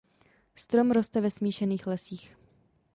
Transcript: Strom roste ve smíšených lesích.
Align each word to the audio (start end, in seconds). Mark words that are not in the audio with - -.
Strom 0.55 0.91
roste 0.91 1.21
ve 1.21 1.31
smíšených 1.31 1.87
lesích. 1.87 2.35